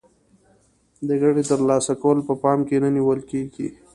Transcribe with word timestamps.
د 1.07 1.09
ګټې 1.21 1.43
تر 1.51 1.59
لاسه 1.69 1.93
کول 2.01 2.17
په 2.27 2.33
پام 2.43 2.59
کې 2.67 2.75
نه 2.83 2.89
نیول 2.95 3.19
کیږي. 3.29 3.67